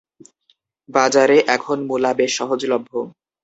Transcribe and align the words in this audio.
বাজারে 0.89 1.37
এখন 1.55 1.77
মুলা 1.89 2.11
বেশ 2.13 2.31
সহজলভ্য। 2.39 2.91